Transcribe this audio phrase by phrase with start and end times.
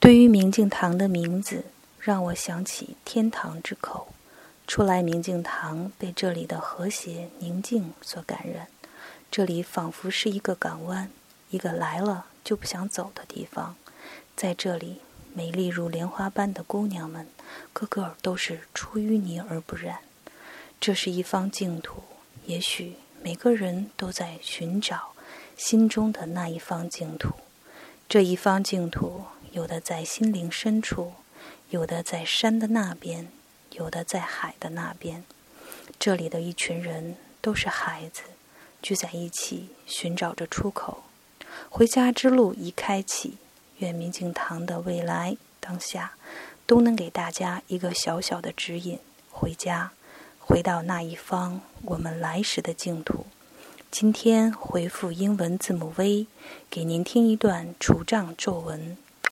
[0.00, 1.66] 对于明镜堂的名字，
[2.00, 4.14] 让我想起天堂之口。
[4.66, 8.68] 初来明镜堂，被这里的和谐宁静所感染。
[9.30, 11.10] 这里仿佛是一个港湾，
[11.50, 13.76] 一个来了就不想走的地方。
[14.34, 15.02] 在这里，
[15.34, 17.28] 美丽如莲花般的姑娘们，
[17.74, 19.98] 个个都是出淤泥而不染。
[20.80, 22.02] 这是一方净土，
[22.46, 25.12] 也许每个人都在寻找
[25.58, 27.34] 心中的那一方净土。
[28.08, 29.24] 这一方净土。
[29.52, 31.12] 有的在心灵深处，
[31.70, 33.28] 有的在山的那边，
[33.72, 35.24] 有的在海的那边。
[35.98, 38.22] 这里的一群人都是孩子，
[38.80, 41.02] 聚在一起寻找着出口。
[41.68, 43.38] 回家之路已开启，
[43.78, 46.12] 愿明镜堂的未来当下
[46.64, 48.98] 都能给大家一个小小的指引。
[49.30, 49.92] 回家，
[50.38, 53.26] 回到那一方我们来时的净土。
[53.90, 56.28] 今天回复英文字母 V，
[56.70, 58.96] 给您听一段除障咒文。